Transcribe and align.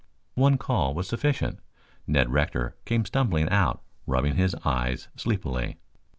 One 0.33 0.57
call 0.57 0.95
was 0.95 1.07
sufficient. 1.07 1.59
Ned 2.07 2.31
Rector 2.31 2.75
came 2.85 3.05
stumbling 3.05 3.47
out, 3.49 3.83
rubbing 4.07 4.35
his 4.35 4.55
eyes 4.65 5.09
sleepily. 5.15 5.77